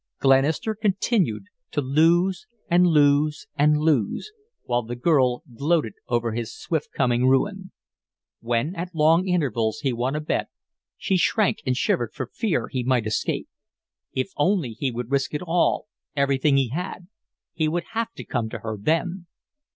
[0.19, 4.31] Glenister continued to lose and lose and lose,
[4.63, 7.69] while the girl gloated over his swift coming ruin.
[8.39, 10.49] When at long intervals he won a bet
[10.97, 13.47] she shrank and shivered for fear he might escape.
[14.11, 17.07] If only he would risk it all everything he had.
[17.53, 19.27] He would have to come to her then!